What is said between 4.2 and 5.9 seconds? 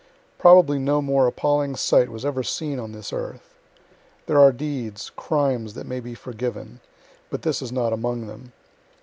(There are deeds, crimes, that